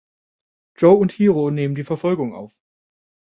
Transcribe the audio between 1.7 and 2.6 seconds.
die Verfolgung auf.